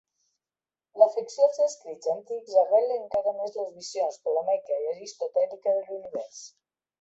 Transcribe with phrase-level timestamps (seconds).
[1.01, 6.43] L'afecció als escrits antics arrelen encara més les visions ptolemaica i aristotèlica de l'univers.